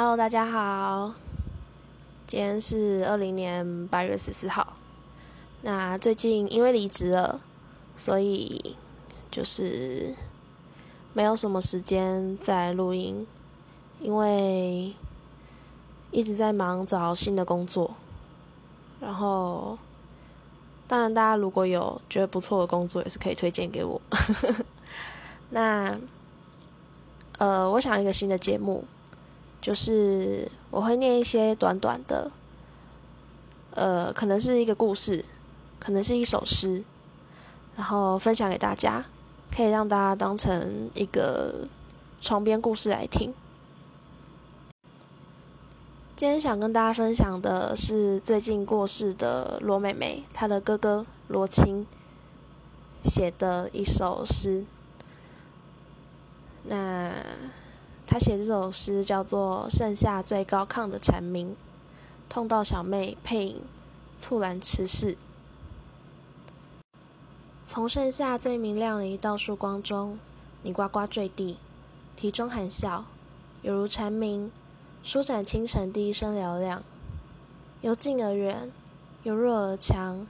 [0.00, 1.12] Hello，大家好，
[2.24, 4.74] 今天是二零年八月十四号。
[5.62, 7.40] 那最近因为离职了，
[7.96, 8.76] 所以
[9.28, 10.14] 就是
[11.12, 13.26] 没有什么时间在录音，
[13.98, 14.94] 因为
[16.12, 17.96] 一直在忙找新的工作。
[19.00, 19.76] 然后，
[20.86, 24.00] 当然大家如果有觉得不错的工作，也是可以推荐给我。
[25.50, 25.98] 那，
[27.38, 28.84] 呃，我想一个新的节目。
[29.60, 32.30] 就是我会念一些短短的，
[33.72, 35.24] 呃，可能是一个故事，
[35.80, 36.84] 可能是一首诗，
[37.76, 39.04] 然后分享给大家，
[39.54, 41.68] 可以让大家当成一个
[42.20, 43.34] 床边故事来听。
[46.14, 51.84] 今天想跟大家分享的是最近过世的罗美美，她的哥哥罗青
[53.02, 54.64] 写的一首诗。
[56.64, 57.12] 那。
[58.10, 61.50] 他写这首诗叫做《盛夏最高亢的蝉鸣》，
[62.26, 63.60] 痛到小妹配影，
[64.18, 65.18] 猝然辞世。
[67.66, 70.18] 从盛夏最明亮的一道曙光中，
[70.62, 71.58] 你呱呱坠地，
[72.16, 73.04] 啼中含笑，
[73.60, 74.50] 犹如蝉鸣，
[75.02, 76.82] 舒展清晨第一声嘹亮，
[77.82, 78.72] 由近而远，
[79.22, 80.26] 由弱而强，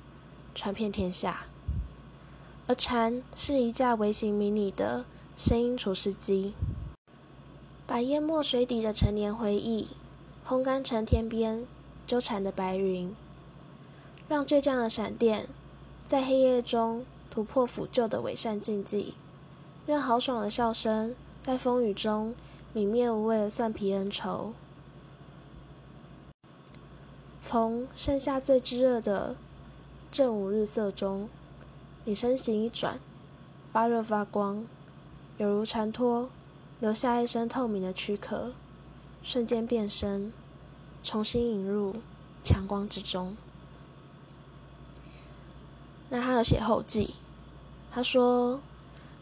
[0.52, 1.45] 传遍天下。
[2.67, 5.05] 而蝉是一架微型迷你的
[5.36, 6.55] 声音除湿机。
[7.89, 9.89] 把淹没水底的陈年回忆
[10.47, 11.64] 烘干成天边
[12.06, 13.17] 纠缠的白云，
[14.28, 15.48] 让倔强的闪电
[16.06, 19.14] 在黑夜中突破腐旧的伪善禁忌，
[19.86, 22.34] 任豪爽的笑声在风雨中
[22.75, 24.52] 泯灭无谓的蒜皮恩仇。
[27.41, 29.34] 从盛夏最炙热的
[30.11, 31.30] 正午日色中，
[32.05, 33.00] 你身形一转，
[33.73, 34.67] 发热发光，
[35.39, 36.28] 有如蝉脱。
[36.80, 38.52] 留下一身透明的躯壳，
[39.22, 40.32] 瞬间变身，
[41.02, 41.96] 重新引入
[42.44, 43.36] 强光之中。
[46.08, 47.14] 那他有写后记，
[47.90, 48.61] 他说，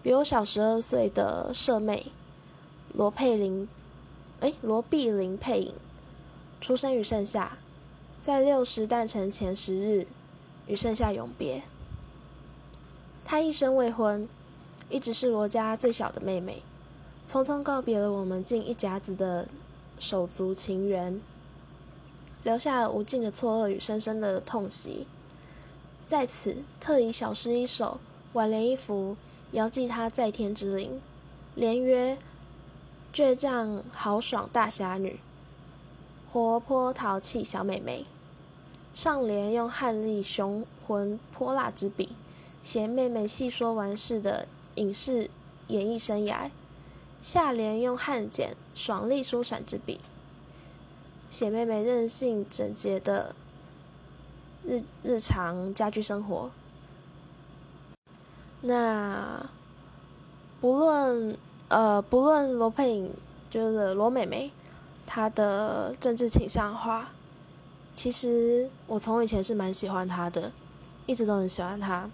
[0.02, 2.12] 比我小十二岁的舍妹
[2.92, 3.66] 罗佩玲，
[4.40, 5.74] 哎，罗碧玲佩影，
[6.60, 7.56] 出生于盛夏，
[8.22, 10.06] 在六十诞辰前十日
[10.66, 11.62] 与盛夏永别。
[13.24, 14.28] 她一生未婚，
[14.90, 16.62] 一直是罗家最小的妹妹。
[17.30, 19.48] 匆匆告别了我们近一甲子的
[19.98, 21.20] 手足情缘，
[22.44, 25.06] 留下了无尽的错愕与深深的痛惜。
[26.06, 27.98] 在此，特以小诗一首，
[28.34, 29.16] 挽联一幅，
[29.52, 31.00] 遥寄他在天之灵。
[31.56, 32.16] 联曰：
[33.12, 35.18] 倔强豪爽大侠女，
[36.32, 38.06] 活泼淘气小美眉。
[38.94, 42.10] 上联用汉丽雄浑泼辣之笔，
[42.62, 45.28] 写妹妹细说完事的影视
[45.66, 46.50] 演艺生涯。
[47.26, 49.98] 下联用汉简爽利舒展之笔，
[51.28, 53.34] 写妹妹任性整洁的
[54.64, 56.48] 日日常家居生活。
[58.60, 59.44] 那
[60.60, 63.12] 不论呃不论罗佩影
[63.50, 64.52] 就是罗美美，
[65.04, 67.10] 她的政治倾向话，
[67.92, 70.52] 其实我从以前是蛮喜欢她的，
[71.06, 72.08] 一直都很喜欢她。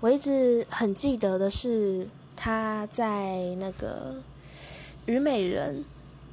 [0.00, 2.08] 我一直很记得的是。
[2.36, 4.14] 他在那个
[5.10, 5.80] 《虞美人》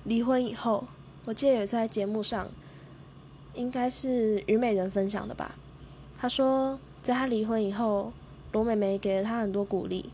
[0.03, 0.83] 离婚以后，
[1.25, 2.49] 我记得有在节目上，
[3.55, 5.55] 应该是虞美人分享的吧。
[6.19, 8.11] 他说，在他离婚以后，
[8.51, 10.09] 罗美美给了他很多鼓励。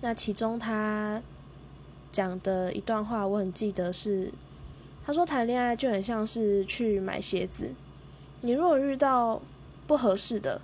[0.00, 1.20] 那其中他
[2.12, 4.32] 讲的一段话，我很记得是，
[5.04, 7.72] 他说谈恋爱就很像是去买鞋子，
[8.42, 9.40] 你如果遇到
[9.86, 10.60] 不合适的，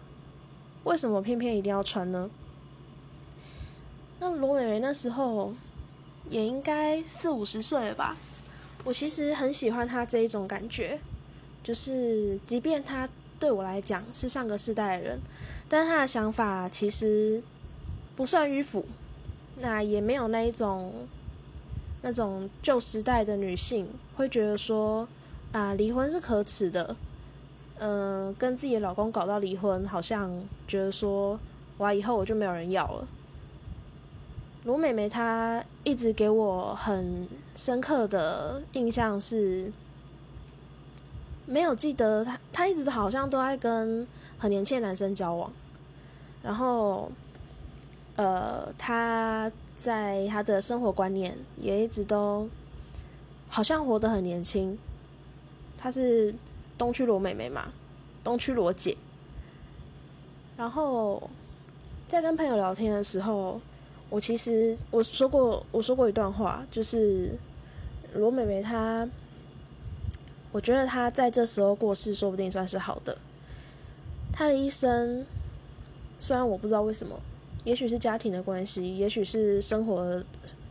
[0.84, 2.31] 为什么偏偏一定要穿呢？
[4.20, 5.53] 那罗美美那时候
[6.28, 8.14] 也应该四五十岁了吧？
[8.84, 11.00] 我其实很喜欢她这一种感觉，
[11.62, 13.08] 就是即便她
[13.38, 15.19] 对我来讲是上个世代的人，
[15.70, 17.42] 但是她的想法其实
[18.14, 18.84] 不算迂腐，
[19.56, 20.92] 那也没有那一种
[22.02, 25.08] 那种旧时代的女性会觉得说
[25.52, 26.94] 啊离婚是可耻的，
[27.78, 30.31] 嗯，跟自己的老公搞到离婚，好像
[30.69, 31.40] 觉得说
[31.78, 33.08] 哇以后我就没有人要了。
[34.64, 37.26] 罗美美她一直给我很
[37.56, 39.72] 深刻的印象是，
[41.46, 44.06] 没有记得她，她一直好像都在跟
[44.38, 45.50] 很年轻的男生交往，
[46.42, 47.10] 然后，
[48.16, 52.46] 呃，她在她的生活观念也一直都
[53.48, 54.78] 好像活得很年轻。
[55.78, 56.34] 她是
[56.76, 57.72] 东区罗美美嘛，
[58.22, 58.94] 东区罗姐，
[60.58, 61.30] 然后
[62.06, 63.58] 在跟朋友聊天的时候。
[64.10, 67.38] 我其实我说过，我说过一段话，就是
[68.14, 69.08] 罗美美她
[70.52, 73.16] 我觉得她在这时候过世，说不定算是好的。
[74.32, 75.24] 她的一生，
[76.18, 77.18] 虽然我不知道为什么，
[77.62, 80.22] 也许是家庭的关系，也许是生活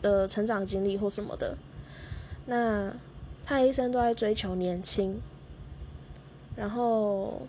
[0.02, 1.58] 的成长经历或什么的，
[2.46, 2.94] 那
[3.46, 5.18] 她一生都在追求年轻，
[6.58, 7.42] 然后，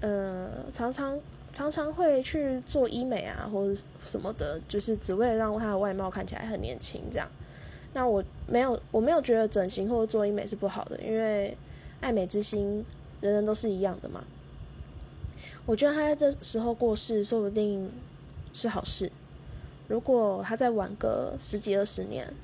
[0.00, 1.18] 呃，常常
[1.56, 7.26] 常常会去做医美啊，或者什么的，就是只为了让他的外貌看起来很年轻，这样。
[7.94, 11.56] 那我没有，我没有觉得整形或者做医美是不好的，因为
[12.02, 12.84] 爱美之心，
[13.22, 14.22] 人人都是一样的嘛。
[15.64, 17.90] 我觉得他在这时候过世，说不定
[18.52, 19.10] 是好事。
[19.88, 22.34] 如果他再晚个十几二十年，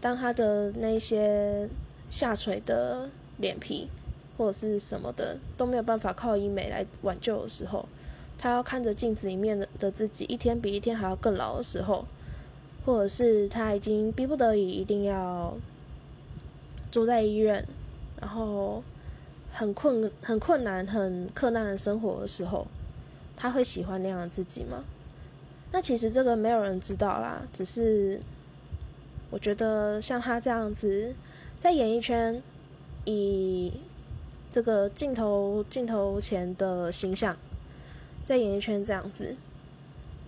[0.00, 1.68] 当他的那些
[2.08, 3.88] 下垂的脸皮
[4.38, 7.86] 或者是什么的都没有办法靠医美来挽救的时候，
[8.38, 12.06] 他要看着镜子里面的自己一天比一天还要更老的时候。
[12.86, 15.54] 或者是他已经逼不得已一定要
[16.90, 17.62] 住在医院，
[18.18, 18.82] 然后
[19.52, 22.66] 很困、很困难、很困难的生活的时候，
[23.36, 24.82] 他会喜欢那样的自己吗？
[25.70, 27.42] 那其实这个没有人知道啦。
[27.52, 28.18] 只是
[29.28, 31.14] 我觉得像他这样子，
[31.60, 32.42] 在演艺圈
[33.04, 33.70] 以
[34.50, 37.36] 这个镜头镜头前的形象，
[38.24, 39.36] 在演艺圈这样子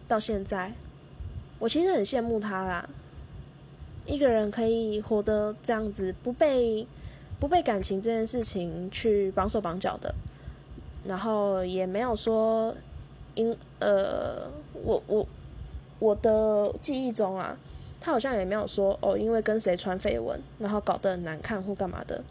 [0.06, 0.72] 到现在。
[1.58, 2.88] 我其实很羡慕他啦，
[4.06, 6.86] 一个人可以活得这样子，不被
[7.38, 10.14] 不被感情这件事情去绑手绑脚的，
[11.04, 12.74] 然后也没有说
[13.34, 15.26] 因呃，我我
[15.98, 17.56] 我的记忆中啊，
[18.00, 22.22] 他好像也没有说哦，因为跟谁传绯闻，然后搞得很难看或干嘛的。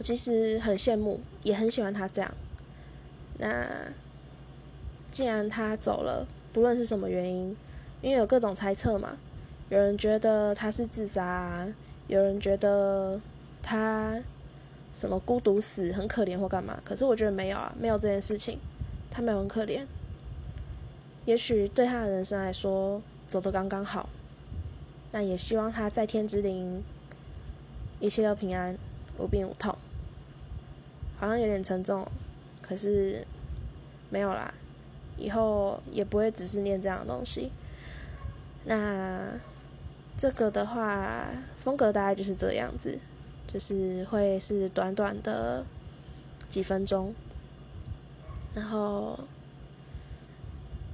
[0.00, 2.34] 我其实很羡慕，也很喜欢他这样。
[3.38, 3.64] 那
[5.12, 6.26] 既然他走了。
[6.52, 7.56] 不论是什么原因，
[8.02, 9.16] 因为有各种猜测嘛，
[9.68, 11.64] 有人觉得他是自杀，
[12.08, 13.20] 有人觉得
[13.62, 14.20] 他
[14.92, 18.58] 什么孤独死很可怜或干嘛，可是我觉得没有啊，没有这件事情，
[19.12, 19.86] 他没有很可怜，
[21.24, 24.08] 也许对他的人生来说走得刚刚好，
[25.12, 26.82] 但也希望他在天之灵
[28.00, 28.76] 一切都平安，
[29.18, 29.72] 无病无痛，
[31.20, 32.04] 好像有点沉重，
[32.62, 33.22] 可是
[34.08, 34.52] 没有啦。
[35.18, 37.52] 以后也不会只是念这样的东西。
[38.64, 39.28] 那
[40.16, 41.26] 这个的话，
[41.60, 42.98] 风格大概就是这样子，
[43.52, 45.62] 就是会是短短的
[46.48, 47.14] 几分钟，
[48.54, 49.20] 然后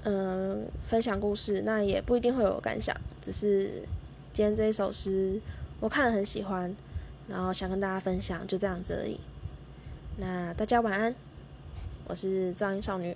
[0.02, 3.84] 嗯，分享故事，那也不一定会有感想，只是
[4.32, 5.40] 今天这一首诗
[5.78, 6.74] 我看了很喜欢，
[7.28, 9.20] 然后想跟大家分享，就这样子而已。
[10.18, 11.14] 那大家晚安，
[12.06, 13.14] 我是噪音少女。